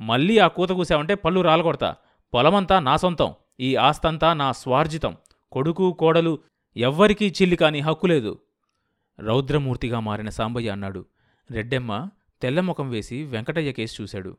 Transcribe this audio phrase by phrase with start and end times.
[0.00, 1.96] మళ్ళీ ఆ కూత కూసావంటే పళ్ళు రాలగొడతా.
[2.34, 3.34] పొలమంతా నా సొంతం.
[3.60, 5.16] ఈ ఆస్తంతా నా స్వార్జితం.
[5.52, 6.38] కొడుకు కోడలు
[6.76, 8.38] ఎవ్వరికీ చిల్లి కాని హక్కు లేదు.
[9.20, 11.04] రౌద్రమూర్తిగా మారిన సాంబయ్య అన్నాడు.
[11.50, 12.08] రెడ్డెమ్మ
[12.42, 14.36] తెల్లముఖం వేసి వెంకటయ్య కేసు చూశాడు.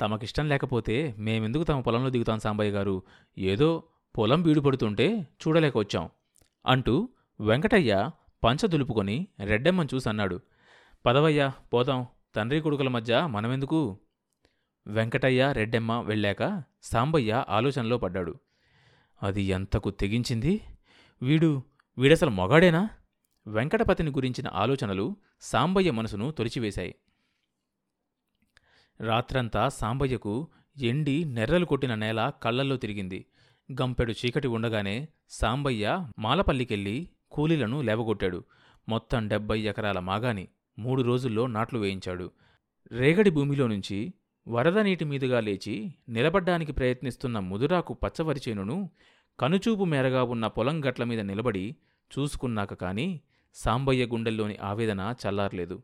[0.00, 3.02] తమకిష్టం లేకపోతే మేమెందుకు తమ పొలంలో దిగుతాం సాంబయ్య గారు?
[3.38, 3.82] ఏదో
[4.18, 6.10] పొలం బీడుపడుతుంటే చూడలేక వచ్చాం
[6.66, 7.08] అంటూ
[7.40, 8.10] వెంకటయ్య
[8.44, 10.40] పంచ దులుపుకొని రెడ్డెమ్మను చూసి అన్నాడు
[11.06, 12.06] పదవయ్య పోదాం.
[12.36, 13.98] తండ్రి కొడుకుల మధ్య మనమెందుకు?
[14.86, 18.34] వెంకటయ్య రెడ్డెమ్మ వెళ్ళాక సాంబయ్య ఆలోచనలో పడ్డాడు.
[19.22, 20.60] అది ఎంతకు తెగించింది?
[21.22, 21.62] వీడు
[21.98, 22.88] వీడసలు మొగాడేనా?
[23.46, 26.94] వెంకటపతిని గురించిన ఆలోచనలు సాంబయ్య మనసును తొలిచివేశాయి.
[29.00, 33.26] రాత్రంతా సాంబయ్యకు ఎండి నెర్రలు కొట్టిన నేల కళ్ళల్లో తిరిగింది.
[33.72, 38.44] గంపెడు చీకటి ఉండగానే సాంబయ్య మాలపల్లికెళ్ళి కూలీలను లేవగొట్టాడు.
[38.88, 42.30] మొత్తం డెబ్బై ఎకరాల మాగాని మూడు రోజుల్లో నాట్లు వేయించాడు.
[42.92, 44.14] రేగడి భూమిలో నుంచి
[44.48, 48.90] వరద నీటి మీదుగా లేచి నిలబడ్డానికి ప్రయత్నిస్తున్న ముదురాకు పచ్చవరిచేనును
[49.40, 51.76] కనుచూపు మేరగా ఉన్న పొలం గట్ల మీద నిలబడి
[52.18, 53.20] చూసుకున్నాక కాని
[53.54, 55.82] సాంబయ్య గుండెల్లోని ఆవేదన చల్లారలేదు.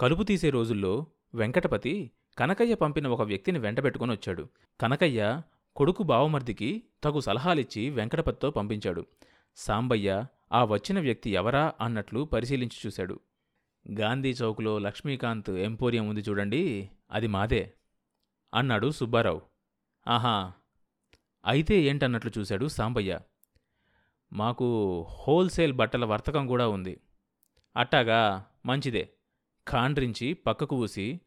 [0.00, 4.48] కలుపు తీసే రోజుల్లో వెంకటపతి కనకయ్య పంపిన ఒక వ్యక్తిని వెంటబెట్టుకుని వచ్చాడు.
[4.80, 5.42] కనకయ్య
[5.76, 9.06] కొడుకు బావమర్దికి తగు సలహాలిచ్చి వెంకటపతితో పంపించాడు.
[9.56, 11.72] సాంబయ్య ఆ వచ్చిన వ్యక్తి ఎవరా?
[11.80, 13.20] అన్నట్లు పరిశీలించి చూశాడు.
[13.92, 17.72] గాంధీ చౌక్లో లక్ష్మీకాంత్ ఎంపోరియం ఉంది చూడండి అది మాదే.
[18.54, 19.42] అన్నాడు సుబ్బారావు.
[20.08, 20.52] ఆహా
[21.46, 23.20] అయితే ఏంటన్నట్లు చూశాడు సాంబయ్య.
[24.32, 24.66] మాకు
[25.02, 27.00] హోల్సేల్ బట్టల వర్తకం కూడా ఉంది.
[27.76, 29.12] అట్టాగా మంచిదే.
[29.68, 31.20] ఖాండ్రించి పక్కకు ఊసి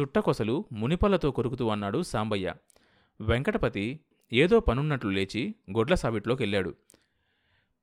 [0.00, 2.54] చుట్టకొసలు మునిపల్లతో కొరుకుతూ అన్నాడు సాంబయ్య.
[3.20, 4.00] వెంకటపతి
[4.32, 6.74] ఏదో పనున్నట్లు లేచి గొడ్ల సావిట్లోకెళ్ళాడు.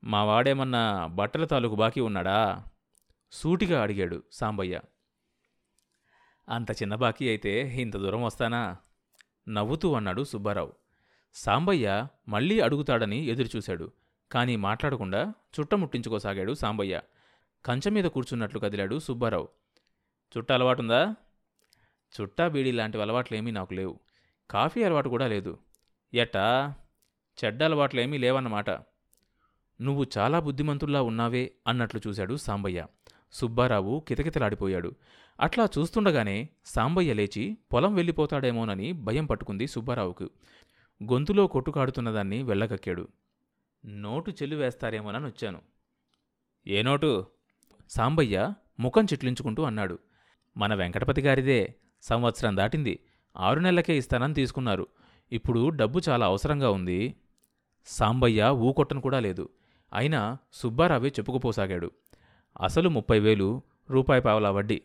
[0.03, 2.65] మా వాడేమన్నా బట్టల తాలూకు బాకీ ఉన్నాడా?
[3.31, 4.81] సూటిగా అడిగాడు సాంబయ్య.
[6.49, 8.77] అంత చిన్న బాకీ అయితే ఇంత దూరం వస్తానా?
[9.49, 10.73] నవ్వుతూ అన్నాడు సుబ్బారావు.
[11.33, 13.91] సాంబయ్య మళ్ళీ అడుగుతాడని ఎదురుచూశాడు.
[14.31, 17.01] కానీ మాట్లాడకుండా చుట్టముట్టించుకోసాగాడు సాంబయ్య.
[17.65, 19.49] కంచె మీద కూర్చున్నట్లు కదిలాడు సుబ్బారావు.
[20.37, 21.15] చుట్ట అలవాటుందా?
[22.21, 23.99] చుట్టా బీడీ లాంటివి అలవాట్లేమీ నాకు లేవు.
[24.51, 25.57] కాఫీ అలవాటు కూడా లేదు.
[26.13, 26.73] ఎట్టా?
[27.45, 28.69] చెడ్డ అలవాట్లేమీ లేవన్నమాట.
[29.81, 32.85] నువ్వు చాలా బుద్ధిమంతుల్లా ఉన్నావే అన్నట్లు చూశాడు సాంబయ్య.
[33.31, 34.91] సుబ్బారావు కితకితలాడిపోయాడు.
[35.39, 40.29] అట్లా చూస్తుండగానే సాంబయ్య లేచి పొలం వెళ్ళిపోతాడేమోనని భయం పట్టుకుంది సుబ్బారావుకు.
[41.03, 43.07] గొంతులో కొట్టుకాడుతున్నదాన్ని వెళ్ళగక్కాడు.
[43.85, 45.61] నోటు చెల్లు వేస్తారేమోనని వచ్చాను.
[46.67, 47.27] ఏ నోటు?
[47.89, 49.99] సాంబయ్య ముఖం చిట్లించుకుంటూ అన్నాడు.
[50.57, 51.75] మన వెంకటపతి గారిదే.
[52.01, 52.99] సంవత్సరం దాటింది.
[53.37, 54.87] ఆరు నెలలకే ఇస్తానని తీసుకున్నారు.
[55.31, 57.15] ఇప్పుడు డబ్బు చాలా అవసరంగా ఉంది.
[57.85, 59.49] సాంబయ్య ఊకొట్టను కూడా లేదు.
[59.93, 61.91] అయినా సుబ్బారావే చెప్పుకుపోసాగాడు.
[62.61, 64.81] అసలు ముప్పై వేలు రూపాయి పావలా వడ్డీ.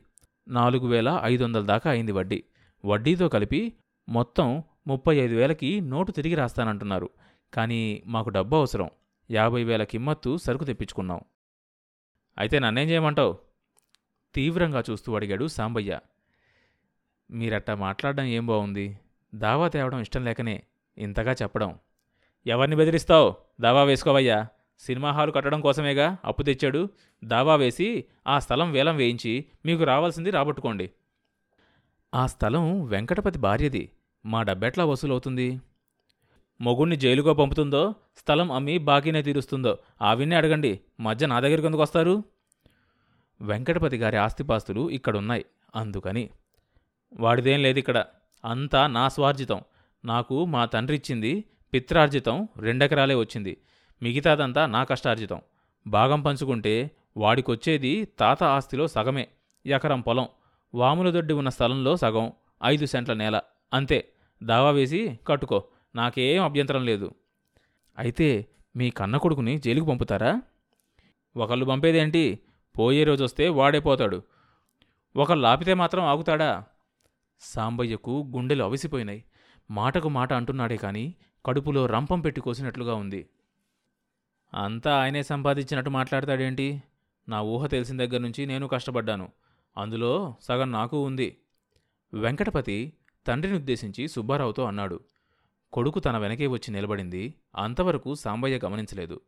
[0.49, 2.45] నాలుగు వేల ఐదు వందల దాకా అయింది వడ్డీ.
[2.85, 3.75] వడ్డీతో కలిపి
[4.09, 7.11] మొత్తం ముప్పై ఐదు వేలకి నోటు తిరిగి రాస్తానంటున్నారు.
[7.55, 8.91] కానీ మాకు డబ్బు అవసరం.
[9.31, 11.21] యాభై వేల కిమ్మత్తు సరుకు తెప్పించుకున్నాం.
[12.39, 13.39] అయితే నన్నేం చేయమంటావు?
[14.35, 16.01] తీవ్రంగా చూస్తూ అడిగాడు సాంబయ్య.
[17.31, 18.99] మీరట్టా మాట్లాడడం ఏం బాగుంది
[19.35, 20.63] దావా తేవడం ఇష్టం లేకనే
[20.99, 21.79] ఇంతగా చెప్పడం.
[22.47, 23.35] ఎవరిని బెదిరిస్తావు?
[23.61, 24.47] దావా వేసుకోవయ్యా.
[24.79, 26.89] సినిమా హాలు కట్టడం కోసమేగా అప్పు తెచ్చాడు.
[27.25, 30.91] దావా వేసి ఆ స్థలం వేలం వేయించి మీకు రావాల్సింది రాబట్టుకోండి.
[32.15, 33.91] ఆ స్థలం వెంకటపతి భార్యది.
[34.27, 35.61] మా డబ్బెట్లా వసూలవుతుంది?
[36.61, 40.81] మొగుణ్ణి జైలుగా పంపుతుందో స్థలం అమ్మి బాకీనే తీరుస్తుందో ఆవిన్నే అడగండి.
[41.01, 42.25] మధ్య నా దగ్గరికి ఎందుకు వస్తారు?
[43.41, 45.45] వెంకటపతి గారి ఆస్తిపాస్తులు ఇక్కడున్నాయి.
[45.77, 46.31] అందుకని.
[47.13, 48.05] వాడిదేం లేదు ఇక్కడ.
[48.45, 49.63] అంతా నా స్వార్జితం.
[50.05, 53.57] నాకు మా తండ్రి ఇచ్చింది పిత్రార్జితం రెండెకరాలే వచ్చింది.
[54.03, 55.41] మిగతాదంతా నా కష్టార్జితం.
[55.87, 59.29] భాగం పంచుకుంటే వాడికొచ్చేది తాత ఆస్తిలో సగమే
[59.67, 60.29] ఎకరం పొలం.
[60.75, 62.33] వాముల దొడ్డి ఉన్న స్థలంలో సగం
[62.65, 63.41] ఐదు సెంట్ల నేల.
[63.73, 65.65] అంతే దావా వేసి కట్టుకో
[65.95, 67.15] నాకేం అభ్యంతరం లేదు.
[67.99, 68.47] అయితే
[68.77, 70.43] మీ కన్న కొడుకుని జైలుకు పంపుతారా?
[71.37, 72.39] ఒకళ్ళు పంపేదేంటి?
[72.79, 74.23] పోయే రోజు వస్తే వాడే పోతాడు.
[75.17, 76.65] ఒకళ్ళు ఆపితే మాత్రం ఆగుతాడా?
[77.41, 79.25] సాంబయ్యకు గుండెలు అవిసిపోయినాయి.
[79.71, 81.15] మాటకు మాట అంటున్నాడే కానీ
[81.47, 83.29] కడుపులో రంపం పెట్టి కోసినట్లుగా ఉంది.
[84.55, 86.83] అంతా ఆయనే సంపాదించినట్టు మాట్లాడతాడేంటి?
[87.29, 89.29] నా ఊహ తెలిసిన దగ్గర నుంచి నేను కష్టపడ్డాను.
[89.77, 91.37] అందులో సగం నాకు ఉంది.
[92.15, 92.93] వెంకటపతి
[93.27, 95.01] తండ్రిని ఉద్దేశించి సుబ్బారావుతో అన్నాడు.
[95.73, 97.35] కొడుకు తన వెనకే వచ్చి నిలబడింది.
[97.57, 99.21] అంతవరకు సాంబయ్య గమనించలేదు.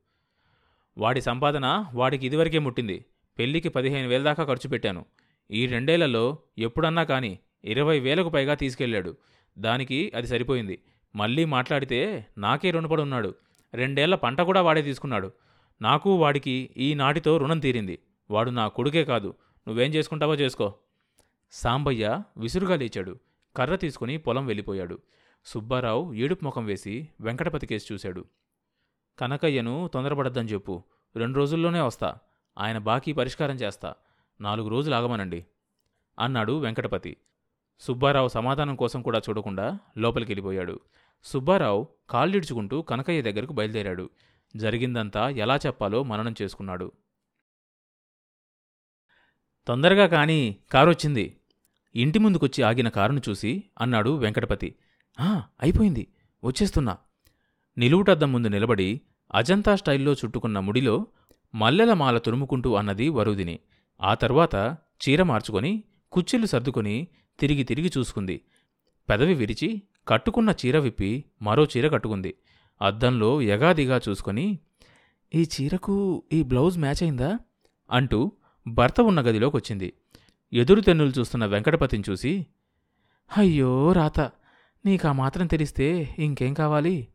[0.99, 3.05] వాడి సంపాదన వాడికి ఇదివరకే ముట్టింది.
[3.39, 5.05] పెళ్ళికి పదిహేను వేల దాకా ఖర్చు పెట్టాను.
[5.51, 9.17] ఈ రెండేళ్ళలో ఎప్పుడన్నా కానీ ఇరవై వేలకు పైగా తీసుకెళ్ళాడు.
[9.59, 10.83] దానికి అది సరిపోయింది.
[11.17, 13.35] మళ్ళీ మాట్లాడితే నాకే రుణపడున్నాడు ఉన్నాడు.
[13.75, 15.33] రెండేళ్ళ పంట కూడా వాడే తీసుకున్నాడు.
[15.83, 17.99] నాకు వాడికి ఈ నాటితో రుణం తీరింది.
[18.31, 19.35] వాడు నా కొడుకే కాదు.
[19.69, 20.75] నువ్వేం చేసుకుంటావో చేసుకో.
[21.53, 23.19] సాంబయ్య విసురుగా లేచాడు.
[23.57, 24.99] కర్ర తీసుకుని పొలం వెళ్ళిపోయాడు.
[25.45, 28.25] సుబ్బారావు ఏడుపు ముఖం వేసి వెంకటపతి కేసు చూశాడు.
[29.19, 30.83] కనకయ్యను తొందరపడద్దని చెప్పు.
[31.17, 32.17] రెండు రోజుల్లోనే వస్తా.
[32.59, 33.95] ఆయన బాకీ పరిష్కారం చేస్తా.
[34.41, 35.47] నాలుగు రోజులు ఆగమనండి.
[36.19, 37.17] అన్నాడు వెంకటపతి.
[37.81, 40.81] సుబ్బారావు సమాధానం కోసం కూడా చూడకుండా లోపలికి వెళ్ళిపోయాడు
[41.25, 44.11] సుబ్బారావు కాళ్ళిడుచుకుంటూ కనకయ్య దగ్గరకు బయలుదేరాడు.
[44.57, 46.93] జరిగిందంతా ఎలా చెప్పాలో మననం చేసుకున్నాడు.
[49.67, 51.37] తొందరగా కాని కారొచ్చింది
[51.95, 54.75] ఇంటి ముందుకొచ్చి ఆగిన కారును చూసి అన్నాడు వెంకటపతి.
[55.21, 56.07] "ఆ, అయిపోయింది.
[56.45, 56.99] వచ్చేస్తున్నా.
[57.79, 59.01] నిలువుటద్దం ముందు నిలబడి
[59.35, 61.07] అజంతా స్టైల్లో చుట్టుకున్న ముడిలో
[61.55, 63.59] మల్లెల మాల తురుముకుంటూ అన్నది వరుదిని.
[64.01, 64.77] ఆ తర్వాత
[65.09, 67.09] చీర మార్చుకొని కుచ్చిళ్ళు సర్దుకొని
[67.41, 68.41] తిరిగి తిరిగి చూసుకుంది.
[69.11, 72.35] పెదవి విరిచి కట్టుకున్న చీర విప్పి మరో చీర కట్టుకుంది.
[72.83, 74.59] అద్దంలో యగాదిగా చూసుకొని
[75.35, 77.39] ఈ చీరకు ఈ బ్లౌజ్ మ్యాచ్ అయిందా?
[77.91, 78.33] అంటూ
[78.67, 79.93] భర్త ఉన్న గదిలోకొచ్చింది.
[80.53, 82.47] ఎదురు తెన్నులు చూస్తున్న వెంకటపతిని చూసి
[83.37, 84.21] అయ్యో రాత
[84.87, 87.09] నీకా మాత్రం తెలిస్తే ఇంకేం కావాలి?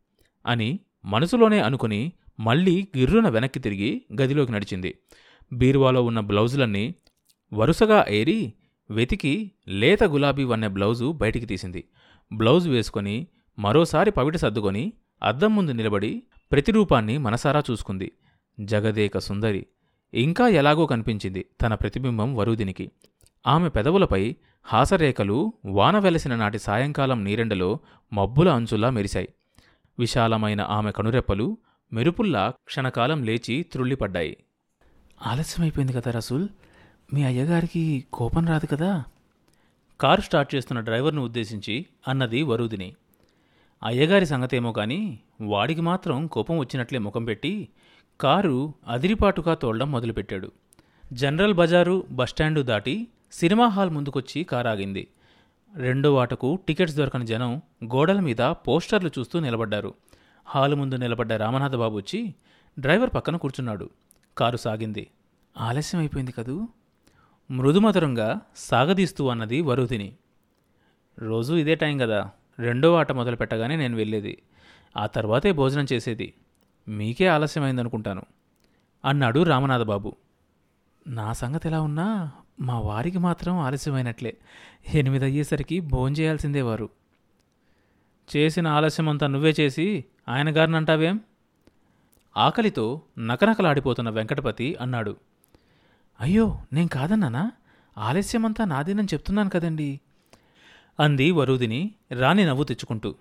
[0.46, 4.98] అని మనసులోనే అనుకుని మళ్ళీ గిర్రున వెనక్కి తిరిగి గదిలోకి నడిచింది.
[5.52, 6.94] బీరువాలో ఉన్న బ్లౌజులన్నీ
[7.52, 8.52] వరుసగా ఏరి
[8.90, 11.84] వెతికి లేత గులాబీ వన్నె బ్లౌజు బయటికి తీసింది.
[12.32, 13.26] బ్లౌజ్ వేసుకొని
[13.58, 14.92] మరోసారి పవిట సర్దుకొని
[15.22, 16.22] అద్దం ముందు నిలబడి
[16.52, 18.12] ప్రతిరూపాన్ని మనసారా చూసుకుంది.
[18.60, 19.66] జగదేక సుందరి.
[20.14, 22.90] ఇంకా ఎలాగో కనిపించింది తన ప్రతిబింబం వరుదినికి.
[23.46, 27.78] ఆమె పెదవులపై హాసరేఖలు వాన వెలసిన నాటి సాయంకాలం నీరెండలో
[28.12, 29.28] మబ్బుల అంచులా మెరిశాయి.
[29.98, 31.58] విశాలమైన ఆమె కనురెప్పలు
[31.92, 34.36] మెరుపుల్లా క్షణకాలం లేచి త్రుళ్ళిపడ్డాయి.
[35.26, 36.48] ఆలస్యమైపోయింది కదా రసూల్?
[37.14, 39.04] మీ అయ్యగారికి కోపం రాదు కదా?
[40.00, 42.94] కారు స్టార్ట్ చేస్తున్న డ్రైవర్ను ఉద్దేశించి అన్నది వరుదిని.
[43.82, 47.68] అయ్యగారి సంగతేమో కానీ వాడికి మాత్రం కోపం వచ్చినట్లే ముఖం పెట్టి
[48.20, 50.52] కారు అదిరిపాటుగా తోలడం మొదలుపెట్టాడు.
[51.12, 55.08] జనరల్ బజారు బస్టాండు దాటి సినిమా హాల్ ముందుకొచ్చి కారాగింది.
[55.76, 59.94] రెండో వాటకు టికెట్స్ దొరకని జనం గోడల మీద పోస్టర్లు చూస్తూ నిలబడ్డారు.
[60.46, 62.34] హాలు ముందు నిలబడ్డ రామనాథబాబు వచ్చి
[62.78, 63.90] డ్రైవర్ పక్కన కూర్చున్నాడు.
[64.38, 65.10] కారు సాగింది.
[65.56, 66.68] ఆలస్యం అయిపోయింది కదూ?
[67.50, 70.16] మృదుమధురంగా సాగదీస్తూ అన్నది వరుదిని
[71.18, 74.42] రోజూ ఇదే టైం కదా రెండో ఆట మొదలు పెట్టగానే నేను వెళ్ళేది.
[74.96, 76.34] ఆ తర్వాతే భోజనం చేసేది.
[76.88, 78.22] మీకే ఆలస్యమైందనుకుంటాను.
[79.04, 80.16] అన్నాడు రామనాథబాబు.
[81.06, 84.36] నా సంగతి ఎలా ఉన్నా మా వారికి మాత్రం ఆలస్యమైనట్లే.
[84.94, 86.90] ఎనిమిది అయ్యేసరికి భోంచేయాల్సిందే వారు.
[88.36, 91.20] చేసిన ఆలస్యమంతా నువ్వే చేసి ఆయన గారిని అంటావేం
[92.36, 95.16] ఆకలితో నకనకలాడిపోతున్న వెంకటపతి అన్నాడు.
[96.20, 97.52] అయ్యో నేను కాదన్నానా?
[97.98, 100.00] ఆలస్యమంతా నాదేనని చెప్తున్నాను కదండి.
[101.00, 103.14] అంది వరుదిని రాణి నవ్వు తెచ్చుకుంటూ.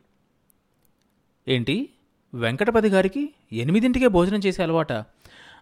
[1.48, 1.90] ఏంటి?
[2.34, 4.92] వెంకటపతి గారికి ఎనిమిదింటికే భోజనం చేసే అలవాట.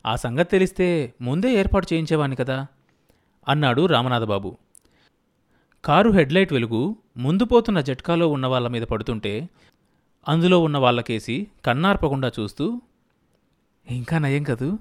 [0.06, 2.68] ఆ సంగతి తెలిస్తే ముందే ఏర్పాటు చేయించేవాణ్ణి కదా?
[3.48, 4.58] అన్నాడు రామనాథబాబు.
[5.86, 9.50] కారు హెడ్లైట్ వెలుగు ముందు పోతున్న జట్కాలో ఉన్న వాళ్ళ మీద పడుతుంటే
[10.28, 12.82] అందులో ఉన్న వాళ్ళకేసి కన్నార్పకుండా చూస్తూ
[13.90, 14.80] ఇంకా నయం కదూ?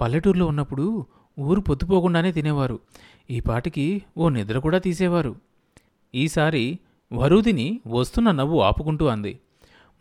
[0.00, 1.06] పల్లెటూరులో ఉన్నప్పుడు
[1.40, 2.80] ఊరు పొద్దుపోకుండానే తినేవారు.
[3.30, 5.36] ఈ పాటికి ఓ నిద్ర కూడా తీసేవారు.
[6.14, 6.78] ఈసారి
[7.12, 9.40] వరూదిని వస్తున్న నవ్వు ఆపుకుంటూ అంది.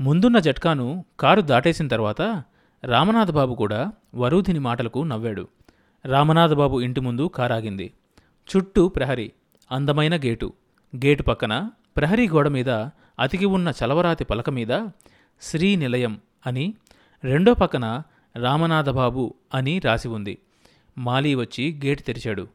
[0.01, 2.43] ముందున్న జట్కాను కారు దాటేసిన తర్వాత
[2.83, 5.47] రామనాథబాబు కూడా వరూధిని మాటలకు నవ్వాడు.
[6.05, 7.93] రామనాథబాబు ఇంటి ముందు కారాగింది.
[8.49, 9.31] చుట్టూ ప్రహరీ
[9.71, 10.53] అందమైన గేటు.
[10.95, 12.69] గేటు పక్కన ప్రహరీ గోడ మీద
[13.19, 14.87] అతికి ఉన్న చలవరాతి పలక మీద
[15.41, 16.73] శ్రీ నిలయం అని
[17.23, 18.03] రెండో పక్కన
[18.41, 20.37] రామనాథబాబు అని రాసి ఉంది.
[20.97, 22.47] మాలీ వచ్చి గేటు తెరిచాడు.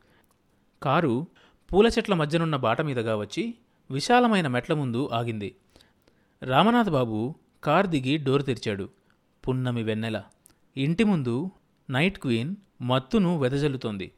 [0.82, 1.26] కారు
[1.72, 3.54] పూల చెట్ల మధ్యనున్న బాట మీదగా వచ్చి
[3.90, 5.56] విశాలమైన మెట్ల ముందు ఆగింది.
[6.42, 8.88] రామనాథబాబు కార్ దిగి డోర్ తెరిచాడు.
[9.48, 10.22] పున్నమి వెన్నెల.
[10.76, 11.50] ఇంటి ముందు
[11.90, 14.12] నైట్ క్వీన్ మత్తును వెదజల్లుతోంది.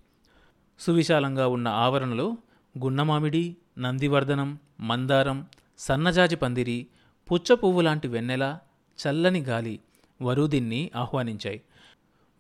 [0.78, 2.36] సువిశాలంగా ఉన్న ఆవరణలో
[2.78, 5.46] గున్నమామిడి నందివర్ధనం మందారం
[5.78, 6.86] సన్నజాజి పందిరి
[7.32, 8.58] పుచ్చ పువ్వు లాంటి వెన్నెల
[8.98, 9.80] చల్లని గాలి
[10.22, 11.62] వరుదిన్ని ఆహ్వానించాయి.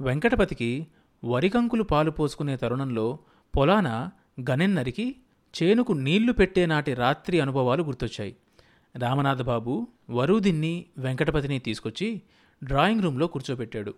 [0.00, 0.86] వెంకటపతికి
[1.24, 3.18] వరికంకులు పాలు పోసుకునే తరుణంలో
[3.56, 4.10] పొలాన
[4.50, 5.16] గనెన్నరికి
[5.62, 8.36] చేనుకు నీళ్ళు పెట్టే నాటి రాత్రి అనుభవాలు గుర్తొచ్చాయి.
[8.98, 12.22] రామనాథబాబు వరుదిన్ని వెంకటపతిని తీసుకొచ్చి
[12.64, 13.94] డ్రాయింగ్ రూంలో కూర్చోబెట్టాడు.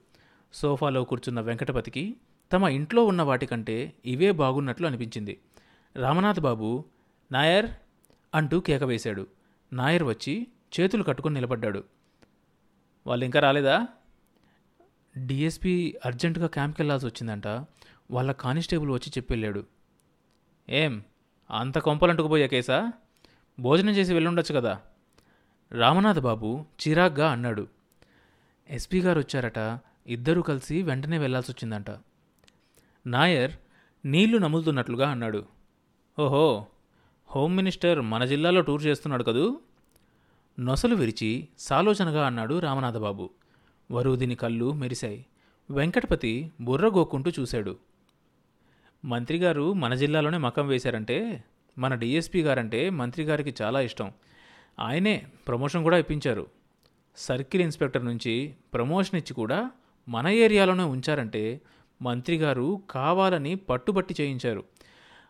[0.53, 2.17] సోఫాలో కూర్చున్న వెంకటపతికి
[2.53, 5.41] తమ ఇంట్లో ఉన్న వాటికంటే ఇవే బాగున్నట్లు అనిపించింది.
[5.97, 6.85] రామనాథబాబు
[7.33, 7.71] నాయర్
[8.35, 9.27] అంటూ కేక వేశాడు.
[9.73, 10.47] నాయర్ వచ్చి
[10.81, 11.85] చేతులు కట్టుకుని నిలబడ్డాడు.
[13.07, 13.87] వాళ్ళు ఇంకా రాలేదా?
[15.19, 17.47] డిఎస్పీ అర్జెంటుగా క్యాంప్కి వెళ్ళాల్సి వచ్చిందంట.
[18.11, 19.67] వాళ్ళ కానిస్టేబుల్ వచ్చి చెప్పెళ్ళాడు.
[20.69, 21.03] ఏం?
[21.51, 22.93] అంత కొంపలంటుకుపోయా కేసా?
[23.61, 24.81] భోజనం చేసి వెళ్ళుండొచ్చు కదా.
[25.73, 27.69] రామనాథ్ బాబు చిరాగ్గా అన్నాడు.
[28.71, 29.81] ఎస్పీ గారు వచ్చారట.
[30.07, 31.87] ఇద్దరూ కలిసి వెంటనే వెళ్ళాల్సి వచ్చిందంట.
[33.07, 33.53] నాయర్
[34.05, 35.47] నీళ్ళు నములుతున్నట్లుగా అన్నాడు.
[36.19, 36.67] ఓహో
[37.27, 39.61] హోమ్ మినిస్టర్ మన జిల్లాలో టూర్ చేస్తున్నాడు కదూ?
[40.61, 43.31] నొసలు విరిచి సాలోచనగా అన్నాడు రామనాథబాబు
[43.93, 45.27] వరుదిని కళ్ళు మెరిశాయి.
[45.71, 47.77] వెంకటపతి బుర్రగోక్కుంటూ చూశాడు.
[49.05, 51.45] మంత్రిగారు మన జిల్లాలోనే మకం వేశారంటే
[51.79, 54.13] మన డిఎస్పీ గారంటే మంత్రి గారికి చాలా ఇష్టం.
[54.81, 56.47] ఆయనే ప్రమోషన్ కూడా ఇప్పించారు.
[57.17, 59.71] సర్కిల్ ఇన్స్పెక్టర్ నుంచి ప్రమోషన్ ఇచ్చి కూడా
[60.09, 61.61] మన ఏరియాలోనే ఉంచారంటే
[62.03, 64.65] మంత్రి గారు కావాలని పట్టుబట్టి చేయించారు.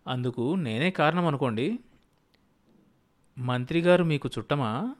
[0.09, 1.79] అందుకు నేనే కారణం అనుకోండి
[3.39, 4.95] మంత్రి గారు మీకు చుట్టమా?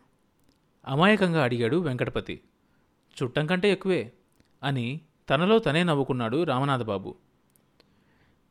[0.87, 2.41] అమాయకంగా అడిగాడు వెంకటపతి.
[3.23, 4.13] చుట్టం కంటే ఎక్కువే
[4.63, 5.01] అని
[5.31, 7.15] తనలో తనే నవ్వుకున్నాడు రామనాథబాబు.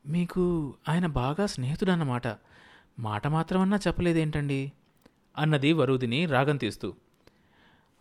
[0.07, 2.27] మీకు ఆయన బాగా స్నేహితుడన్నమాట.
[2.99, 4.71] మాట మాత్రమన్నా చెప్పలేదేంటండి?
[5.37, 6.93] అన్నది వరుదిని రాగం తీస్తూ.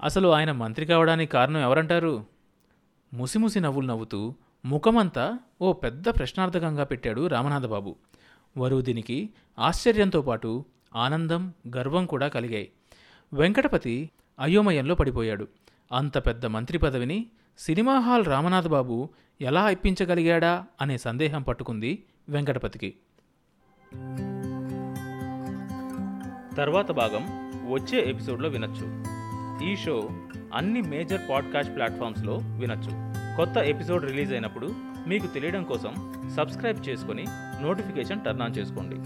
[0.02, 2.26] అసలు ఆయన మంత్రి కావడానికి కారణం ఎవరంటారు?
[3.14, 7.96] ముసిముసి నవ్వులు నవ్వుతూ ముఖమంతా ఓ పెద్ద ప్రశ్నార్థకంగా పెట్టాడు రామనాథబాబు.
[8.58, 10.64] వరుదినికి ఆశ్చర్యంతో పాటు
[10.96, 12.72] ఆనందం గర్వం కూడా కలిగాయి.
[13.32, 15.48] వెంకటపతి అయోమయంలో పడిపోయాడు.
[15.92, 17.26] అంత పెద్ద మంత్రి పదవిని
[17.58, 19.08] సినిమా హాల్ రామనాథబాబు
[19.40, 22.94] ఎలా ఇప్పించగలిగాడా అనే సందేహం పట్టుకుంది వెంకటపతికి.
[26.56, 27.22] తర్వాత భాగం
[27.72, 29.04] వచ్చే ఎపిసోడ్లో వినొచ్చు.
[29.72, 30.10] ఈ షో
[30.54, 32.90] అన్ని మేజర్ పాడ్కాస్ట్ ప్లాట్ఫామ్స్లో వినొచ్చు.
[33.36, 34.74] కొత్త ఎపిసోడ్ రిలీజ్ అయినప్పుడు
[35.06, 37.24] మీకు తెలియడం కోసం సబ్స్క్రైబ్ చేసుకొని
[37.62, 38.96] నోటిఫికేషన్ టర్న్ ఆన్ చేసుకోండి.